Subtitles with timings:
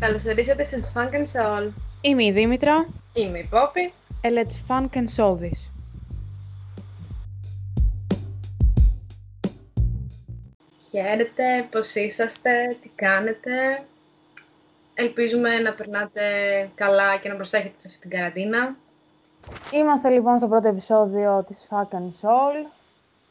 [0.00, 1.70] Καλώς ορίσατε στην Funk and Soul.
[2.00, 2.88] Είμαι η Δήμητρα.
[3.12, 3.92] Είμαι η Πόπη.
[4.22, 5.70] And let's funk and soul this.
[10.90, 13.82] Χαίρετε, πώς είσαστε, τι κάνετε.
[14.94, 16.22] Ελπίζουμε να περνάτε
[16.74, 18.76] καλά και να προσέχετε σε αυτή την καραντίνα.
[19.72, 22.70] Είμαστε λοιπόν στο πρώτο επεισόδιο της Funk and Soul.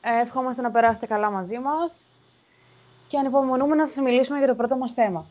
[0.02, 2.06] Ε, ευχόμαστε να περάσετε καλά μαζί μας
[3.08, 5.26] και ανυπομονούμε να σας μιλήσουμε για το πρώτο μας θέμα.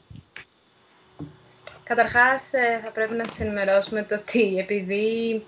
[1.89, 5.45] Καταρχάς, ε, θα πρέπει να σας ενημερώσουμε το ότι επειδή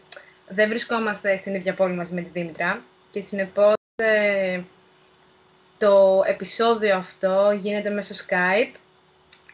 [0.48, 4.61] δεν βρισκόμαστε στην ίδια πόλη μαζί με τη Δήμητρα και συνεπώς ε,
[5.79, 8.75] το επεισόδιο αυτό γίνεται μέσω Skype,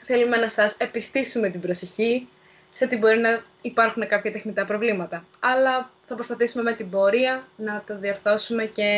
[0.05, 2.29] θέλουμε να σας επιστήσουμε την προσοχή
[2.75, 5.25] σε ότι μπορεί να υπάρχουν κάποια τεχνητά προβλήματα.
[5.41, 8.91] Αλλά θα προσπαθήσουμε με την πορεία να το διορθώσουμε και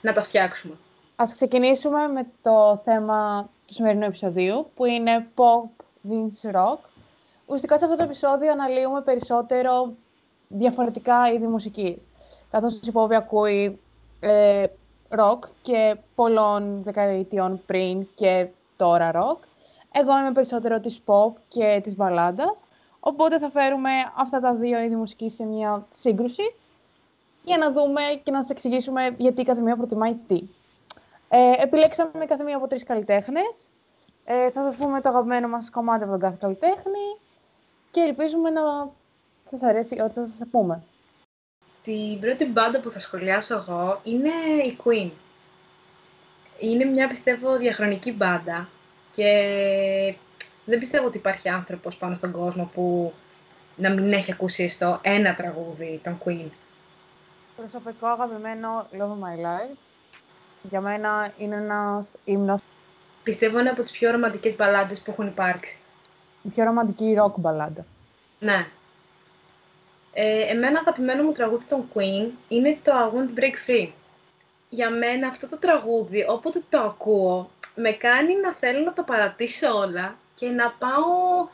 [0.00, 0.74] να το φτιάξουμε.
[1.16, 6.78] Ας ξεκινήσουμε με το θέμα του σημερινού επεισοδίου, που είναι Pop Vince Rock.
[7.50, 9.92] Ουσιαστικά σε αυτό το επεισόδιο αναλύουμε περισσότερο
[10.48, 12.08] διαφορετικά είδη μουσικής.
[12.50, 13.80] Καθώς η Πόβη ακούει
[14.20, 14.66] ε,
[15.08, 19.38] rock και πολλών δεκαετιών πριν και τώρα rock.
[19.92, 22.64] Εγώ είμαι περισσότερο της pop και της μπαλάντας.
[23.00, 26.54] Οπότε θα φέρουμε αυτά τα δύο είδη μουσικής σε μια σύγκρουση
[27.44, 30.42] για να δούμε και να σας εξηγήσουμε γιατί κάθε μία προτιμάει τι.
[31.28, 33.68] Ε, επιλέξαμε κάθε μία από τρεις καλλιτέχνες.
[34.24, 37.18] Ε, θα σας πούμε το αγαπημένο μας κομμάτι από τον κάθε καλλιτέχνη
[38.00, 38.90] και ελπίζουμε να
[39.50, 40.82] σας αρέσει ό,τι θα σας πούμε.
[41.84, 44.28] Την πρώτη μπάντα που θα σχολιάσω εγώ είναι
[44.64, 45.10] η Queen.
[46.60, 48.68] Είναι μια, πιστεύω, διαχρονική μπάντα
[49.14, 49.30] και
[50.64, 53.12] δεν πιστεύω ότι υπάρχει άνθρωπος πάνω στον κόσμο που
[53.76, 56.50] να μην έχει ακούσει στο ένα τραγούδι των Queen.
[57.56, 59.76] Προσωπικό αγαπημένο Love My Life.
[60.62, 62.60] Για μένα είναι ένας ύμνος.
[63.22, 65.79] Πιστεύω είναι από τις πιο ρομαντικές μπαλάντες που έχουν υπάρξει.
[66.42, 67.86] Η πιο ρομαντική rock μπαλάντα.
[68.38, 68.66] Ναι.
[70.12, 73.88] Ε, εμένα αγαπημένο μου τραγούδι των Queen είναι το I Want to Break Free.
[74.68, 79.76] Για μένα αυτό το τραγούδι, όποτε το ακούω, με κάνει να θέλω να το παρατήσω
[79.76, 81.48] όλα και να πάω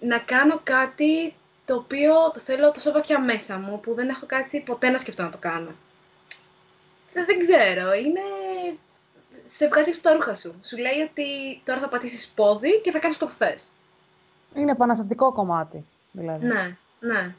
[0.00, 1.34] να κάνω κάτι
[1.66, 5.22] το οποίο το θέλω τόσο βαθιά μέσα μου, που δεν έχω κάτσει ποτέ να σκεφτώ
[5.22, 5.70] να το κάνω.
[7.12, 8.20] Δεν, δεν ξέρω, είναι...
[9.44, 10.54] Σε βγάζει έξω τα ρούχα σου.
[10.64, 13.66] Σου λέει ότι τώρα θα πατήσεις πόδι και θα κάνεις το που θες.
[14.56, 16.46] Είναι επαναστατικό κομμάτι, δηλαδή.
[16.46, 17.34] Ναι, ναι.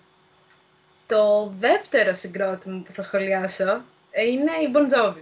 [1.08, 5.22] Το δεύτερο συγκρότημα που θα σχολιάσω ε, είναι η Bon Jovi,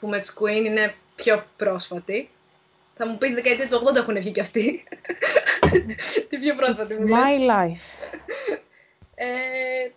[0.00, 2.30] που με τους Queen είναι πιο πρόσφατη.
[2.96, 4.84] Θα μου πεις δεκαετία του 80 έχουν βγει κι αυτοί.
[6.28, 7.18] Την πιο πρόσφατη It's μου λες.
[7.18, 8.08] my life.
[9.14, 9.90] Ε,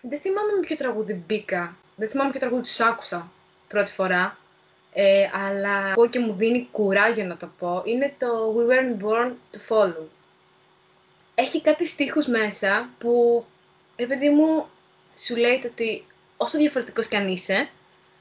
[0.00, 1.76] δεν θυμάμαι με ποιο τραγούδι μπήκα.
[1.96, 3.30] Δεν θυμάμαι ποιο τραγούδι τους άκουσα
[3.68, 4.36] πρώτη φορά.
[4.92, 7.82] Ε, αλλά εγώ και μου δίνει κουράγιο να το πω.
[7.84, 10.04] Είναι το We weren't born to follow.
[11.40, 13.44] Έχει κάτι στίχους μέσα που,
[13.96, 14.66] ρε παιδί μου,
[15.18, 16.04] σου λέει το ότι
[16.36, 17.68] όσο διαφορετικός κι αν είσαι,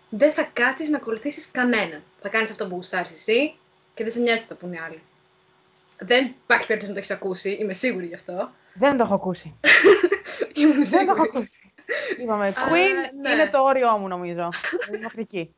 [0.09, 2.03] δεν θα κάτσεις να ακολουθήσεις κανέναν.
[2.22, 3.53] Θα κάνεις αυτό που γουστάρεις εσύ
[3.94, 5.01] και δεν σε νοιάζει τι θα πούνε οι άλλοι.
[6.00, 8.51] Δεν υπάρχει περίπτωση να το έχεις ακούσει, είμαι σίγουρη γι' αυτό.
[8.73, 9.53] Δεν το έχω ακούσει.
[10.56, 11.29] Ήμουν Δεν το έχω σίγουρη.
[11.33, 11.73] ακούσει.
[12.22, 13.29] Είπαμε, Α, Queen ναι.
[13.29, 14.50] είναι το όριό μου νομίζω.
[14.88, 15.56] Είναι μέχρι εκεί.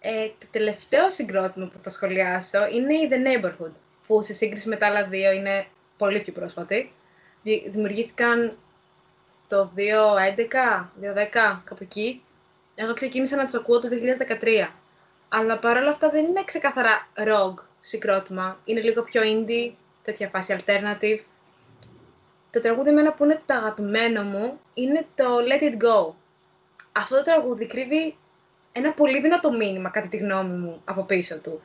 [0.00, 3.72] Ε, το τελευταίο συγκρότημα που θα σχολιάσω είναι η The Neighborhood,
[4.06, 5.66] που σε σύγκριση με τα άλλα δύο είναι
[6.04, 6.92] πολύ πιο πρόσφατη.
[7.42, 8.56] Δη- Δημιουργήθηκαν
[9.48, 12.22] το 2011, 2010, κάπου εκεί.
[12.74, 14.68] Εγώ ξεκίνησα να τους ακούω το 2013.
[15.28, 18.58] Αλλά παρόλα αυτά δεν είναι ξεκάθαρα rock συγκρότημα.
[18.64, 19.72] Είναι λίγο πιο indie,
[20.04, 21.20] τέτοια φάση alternative.
[22.50, 26.12] Το τραγούδι εμένα που είναι το αγαπημένο μου είναι το Let It Go.
[26.92, 28.16] Αυτό το τραγούδι κρύβει
[28.72, 31.60] ένα πολύ δυνατό μήνυμα, κατά τη γνώμη μου, από πίσω του.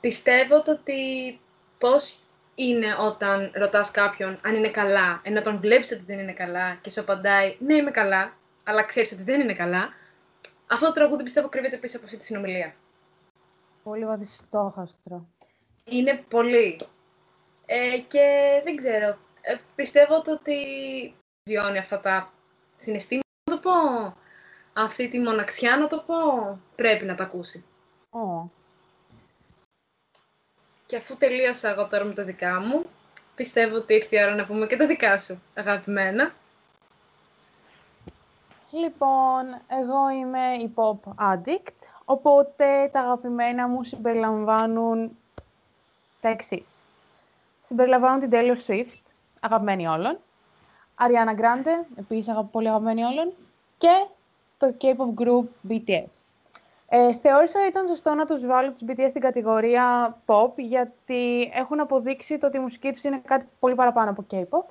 [0.00, 1.38] Πιστεύω το ότι
[1.78, 2.18] πώς
[2.54, 6.90] είναι όταν ρωτάς κάποιον αν είναι καλά, ενώ τον βλέπεις ότι δεν είναι καλά και
[6.90, 8.32] σου απαντάει «Ναι, είμαι καλά»,
[8.64, 9.88] αλλά ξέρεις ότι δεν είναι καλά,
[10.66, 12.74] αυτό το τραγούδι πιστεύω κρύβεται πίσω από αυτή τη συνομιλία.
[13.82, 15.26] Πολύ βαθιστόχαστρο.
[15.84, 16.80] Είναι πολύ.
[17.66, 20.56] Ε, και δεν ξέρω, ε, πιστεύω το ότι
[21.48, 22.32] βιώνει αυτά τα
[22.76, 24.16] συναισθήματα, να το πω,
[24.72, 26.14] αυτή τη μοναξιά, να το πω,
[26.76, 27.64] πρέπει να τα ακούσει.
[28.10, 28.50] Ω.
[30.94, 32.84] Και αφού τελείωσα εγώ τώρα με τα δικά μου,
[33.34, 36.32] πιστεύω ότι ήρθε η ώρα να πούμε και τα δικά σου, αγαπημένα.
[38.70, 41.72] Λοιπόν, εγώ είμαι η pop addict,
[42.04, 45.16] οπότε τα αγαπημένα μου συμπεριλαμβάνουν
[46.20, 46.68] τα εξής.
[47.66, 49.02] Συμπεριλαμβάνουν την Taylor Swift,
[49.40, 50.18] αγαπημένη όλων,
[50.98, 53.32] Ariana Grande, επίσης αγαπη- πολύ αγαπημένη όλων,
[53.78, 54.06] και
[54.58, 56.22] το K-pop group BTS.
[56.88, 61.80] Ε, θεώρησα ότι ήταν σωστό να τους βάλω τους BTS στην κατηγορία pop, γιατί έχουν
[61.80, 64.64] αποδείξει το ότι η μουσική τους είναι κάτι πολύ παραπάνω από K-pop,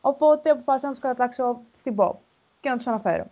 [0.00, 2.12] οπότε αποφάσισα να τους κατατάξω στην pop
[2.60, 3.24] και να τους αναφέρω.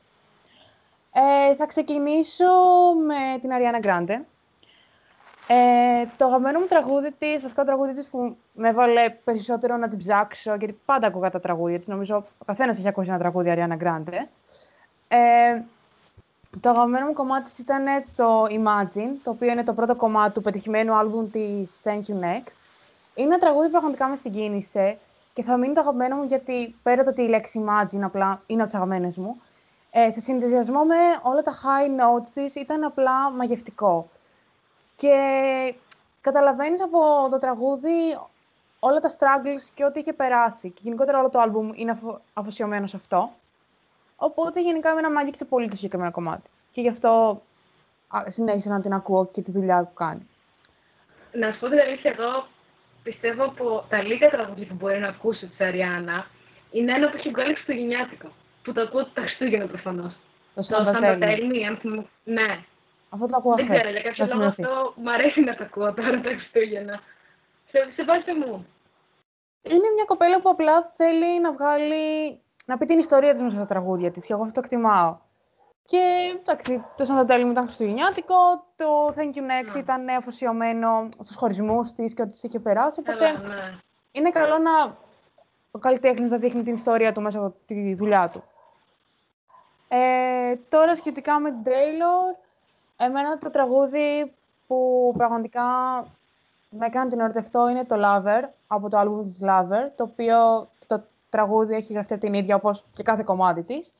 [1.12, 2.44] Ε, θα ξεκινήσω
[3.06, 4.20] με την Ariana Grande.
[5.50, 9.88] Ε, το αγαπημένο μου τραγούδι της, βασικά το τραγούδι της που με έβαλε περισσότερο να
[9.88, 11.88] την ψάξω, γιατί πάντα ακούγα τα τραγούδια της.
[11.88, 14.26] Νομίζω ο καθένας έχει ακούσει ένα τραγούδι Ariana Grande.
[15.08, 15.62] Ε,
[16.60, 17.84] το αγαπημένο μου κομμάτι ήταν
[18.16, 22.52] το Imagine, το οποίο είναι το πρώτο κομμάτι του πετυχημένου άλμπουμ της Thank You Next.
[23.14, 24.98] Είναι ένα τραγούδι που πραγματικά με συγκίνησε
[25.32, 28.60] και θα μείνει το αγαπημένο μου γιατί πέρα το ότι η λέξη Imagine απλά είναι
[28.60, 29.40] από τις αγαπημένες μου,
[29.90, 34.08] ε, σε συνδυασμό με όλα τα high notes της ήταν απλά μαγευτικό.
[34.96, 35.14] Και
[36.20, 38.18] καταλαβαίνεις από το τραγούδι
[38.80, 40.70] όλα τα struggles και ό,τι είχε περάσει.
[40.70, 41.98] Και γενικότερα όλο το άλμπουμ είναι
[42.34, 43.30] αφοσιωμένο σε αυτό.
[44.20, 46.50] Οπότε γενικά με να άγγιξε πολύ το συγκεκριμένο κομμάτι.
[46.70, 47.42] Και γι' αυτό
[48.28, 50.28] συνέχισα να την ακούω και τη δουλειά που κάνει.
[51.32, 52.46] Να σου πω την αλήθεια, εγώ
[53.02, 56.26] πιστεύω από τα λίγα τραγούδια που μπορεί να ακούσει της Αριάννα
[56.70, 58.28] είναι ένα που έχει βγάλει Χριστουγεννιάτικο.
[58.62, 60.12] Που το ακούω τα Χριστούγεννα προφανώς.
[60.54, 61.78] Το Σαντατέλμι.
[62.24, 62.64] Ναι.
[63.08, 66.20] Αυτό το ακούω Δεν ξέρω, για κάποιο λόγο αυτό μου αρέσει να το ακούω τώρα
[66.20, 67.00] τα Χριστούγεννα.
[67.70, 68.66] Σε, σε βάση μου.
[69.62, 72.38] Είναι μια κοπέλα που απλά θέλει να βγάλει
[72.68, 75.16] να πει την ιστορία της μέσα στα τραγούδια της και εγώ αυτό το εκτιμάω.
[75.84, 76.00] Και
[76.40, 78.34] εντάξει, το Σαν μου ήταν χριστουγεννιάτικο,
[78.76, 79.78] το Thank You Next ναι.
[79.78, 83.78] ήταν αφοσιωμένο στους χωρισμούς της και ό,τι της είχε περάσει, οπότε ναι.
[84.12, 84.96] είναι καλό να
[85.70, 88.42] ο καλλιτέχνης να δείχνει την ιστορία του μέσα από τη δουλειά του.
[89.88, 92.38] Ε, τώρα σχετικά με την Taylor,
[92.96, 94.32] εμένα το τραγούδι
[94.66, 95.64] που πραγματικά
[96.70, 101.02] με έκανε την ερωτευτώ είναι το Lover, από το άλμπουμ της Lover, το οποίο το
[101.28, 103.94] τραγούδι έχει γραφτεί την ίδια όπως και κάθε κομμάτι της.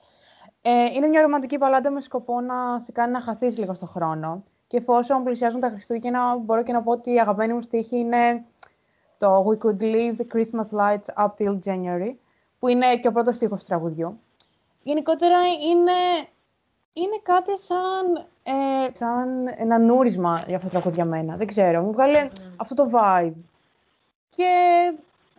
[0.63, 4.43] Ε, είναι μια ρομαντική παλάντα με σκοπό να σε κάνει να χαθείς λίγο στο χρόνο.
[4.67, 8.45] Και εφόσον πλησιάζουν τα Χριστούγεννα, μπορώ και να πω ότι η αγαπημένη μου στίχη είναι
[9.19, 12.15] το We could leave the Christmas lights up till January,
[12.59, 14.21] που είναι και ο πρώτος στίχος του τραγουδιού.
[14.83, 15.39] Γενικότερα
[15.71, 16.29] είναι,
[16.93, 21.37] είναι κάτι σαν, ε, σαν ένα νούρισμα για αυτό το τραγούδι για μένα.
[21.37, 22.41] Δεν ξέρω, μου βγάλε mm.
[22.57, 23.35] αυτό το vibe.
[24.31, 24.53] Και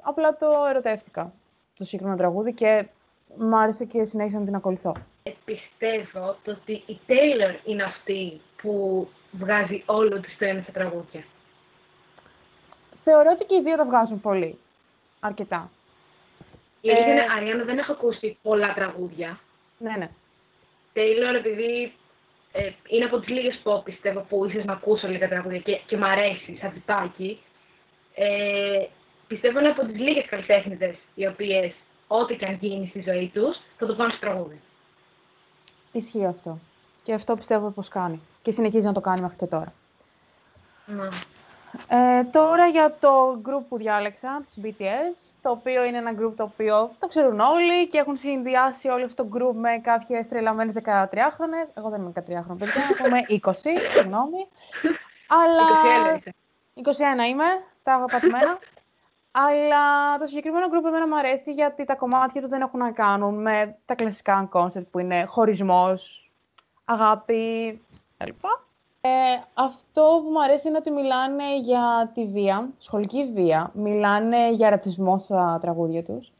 [0.02, 1.34] απλά το ερωτεύτηκα
[1.80, 2.88] το συγκεκριμένο τραγούδι και
[3.36, 4.96] μου άρεσε και συνέχισα να την ακολουθώ.
[5.24, 10.72] Ε, πιστεύω το ότι η Taylor είναι αυτή που βγάζει όλο της το ένα στα
[10.72, 11.24] τραγούδια.
[13.04, 14.58] Θεωρώ ότι και οι δύο τα βγάζουν πολύ.
[15.20, 15.72] Αρκετά.
[16.82, 19.40] Η αλήθεια είναι, ε, Αριάννα, δεν έχω ακούσει πολλά τραγούδια.
[19.78, 20.10] Ναι, ναι.
[20.94, 21.94] Taylor, επειδή
[22.52, 25.98] ε, είναι από τις λίγες pop, πιστεύω, που ίσως να ακούσω λίγα τραγούδια και, και
[25.98, 27.40] μ' αρέσει σαν τυπάκι.
[28.16, 28.86] Ε,
[29.30, 31.74] πιστεύω είναι από τις λίγες καλλιτέχνητες οι οποίες
[32.08, 34.62] ό,τι και αν γίνει στη ζωή τους θα το πάνε στο τραγούδι.
[35.92, 36.60] Ισχύει αυτό.
[37.04, 38.20] Και αυτό πιστεύω πως κάνει.
[38.42, 39.74] Και συνεχίζει να το κάνει μέχρι και τώρα.
[40.86, 41.08] Ναι.
[41.88, 46.44] Ε, τώρα για το group που διάλεξα, τους BTS, το οποίο είναι ένα group το
[46.44, 51.68] οποίο το ξέρουν όλοι και έχουν συνδυάσει όλο αυτό το group με κάποιες τρελαμένες 13χρονες.
[51.74, 53.52] Εγώ δεν είμαι 13χρονη, παιδιά, είμαι 20,
[53.94, 54.48] συγγνώμη.
[55.42, 55.66] Αλλά...
[56.26, 56.30] 21
[56.84, 57.46] 21 είμαι,
[57.84, 58.60] τα έχω πατημένα.
[59.32, 63.42] Αλλά το συγκεκριμένο group εμένα μου αρέσει γιατί τα κομμάτια του δεν έχουν να κάνουν
[63.42, 66.32] με τα κλασικά concept που είναι χωρισμός,
[66.86, 67.82] αγάπη
[68.18, 68.44] κλπ.
[69.02, 69.10] Ε,
[69.54, 75.20] αυτό που μου αρέσει είναι ότι μιλάνε για τη βία, σχολική βία, μιλάνε για ρατσισμό
[75.20, 76.32] στα τραγούδια τους.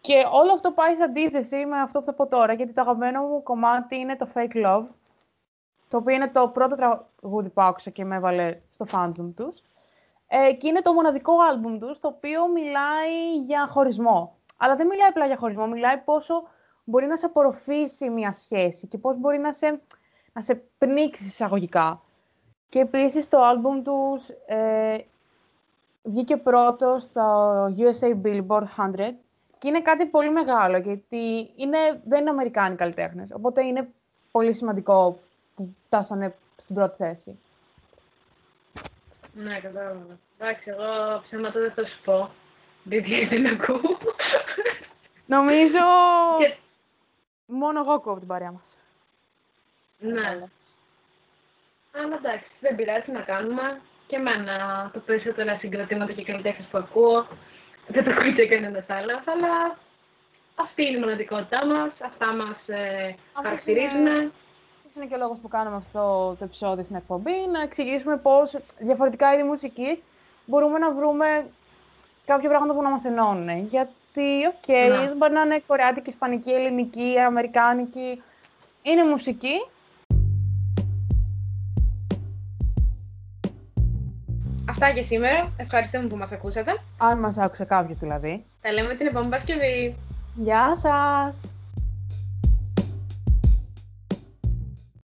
[0.00, 3.22] Και όλο αυτό πάει σε αντίθεση με αυτό που θα πω τώρα, γιατί το αγαπημένο
[3.22, 4.84] μου κομμάτι είναι το Fake Love,
[5.88, 9.62] το οποίο είναι το πρώτο τραγούδι που άκουσα και με έβαλε στο fandom τους.
[10.28, 14.36] Ε, και είναι το μοναδικό άλμπουμ τους, το οποίο μιλάει για χωρισμό.
[14.56, 16.42] Αλλά δεν μιλάει απλά για χωρισμό, μιλάει πόσο
[16.84, 19.80] μπορεί να σε απορροφήσει μια σχέση και πώς μπορεί να σε,
[20.32, 22.02] να σε πνίξει εισαγωγικά.
[22.68, 24.96] Και επίσης το άλμπουμ τους ε,
[26.02, 29.12] βγήκε πρώτος στο USA Billboard 100
[29.58, 33.28] και είναι κάτι πολύ μεγάλο, γιατί είναι, δεν είναι Αμερικάνοι καλλιτέχνες.
[33.32, 33.88] Οπότε είναι
[34.30, 35.18] πολύ σημαντικό
[35.54, 37.38] που φτάσανε στην πρώτη θέση.
[39.32, 40.18] Ναι, κατάλαβα.
[40.38, 42.30] Εντάξει, εγώ ψέματα δεν θα σου πω.
[42.84, 43.98] Γιατί δεν ακούω.
[45.26, 45.78] Νομίζω
[47.46, 48.76] μόνο εγώ ακούω από την παρέα μας.
[49.98, 50.48] Ναι.
[51.92, 53.80] Αλλά εντάξει, δεν πειράζει να κάνουμε.
[54.06, 57.26] Και εμένα το περισσότερα συγκροτήματα και καλλιτέχνες που ακούω
[57.88, 59.78] δεν το ακούει και κανένας άλλος, αλλά
[60.54, 64.32] αυτή είναι η μοναδικότητά μας, αυτά μας ε, χαρακτηρίζουν
[64.96, 67.46] είναι και ο λόγος που κάνουμε αυτό το επεισόδιο στην εκπομπή.
[67.52, 70.02] Να εξηγήσουμε πώς διαφορετικά είδη μουσικής
[70.46, 71.46] μπορούμε να βρούμε
[72.24, 73.48] κάποια πράγματα που να μας ενώνουν.
[73.66, 75.10] Γιατί, οκ, ναι.
[75.10, 78.22] okay, μπορεί να είναι κορεάτικη, ισπανική, ελληνική, αμερικάνικη.
[78.82, 79.54] Είναι μουσική.
[84.68, 85.52] Αυτά για σήμερα.
[85.56, 86.72] Ευχαριστούμε που μας ακούσατε.
[86.98, 88.44] Αν μας άκουσε κάποιος δηλαδή.
[88.60, 89.96] Τα λέμε την επόμενη Παρασκευή.
[90.34, 91.57] Γεια σας!